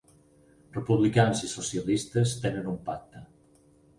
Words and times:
Republicans 0.77 1.43
i 1.49 1.49
socialistes 1.51 2.33
tenen 2.45 2.71
un 2.75 2.79
pacte 2.91 3.23